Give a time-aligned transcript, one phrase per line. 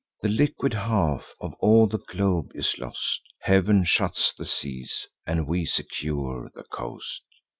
[0.23, 5.63] The liquid half of all the globe is lost; Heav'n shuts the seas, and we
[5.67, 7.21] secure the coast.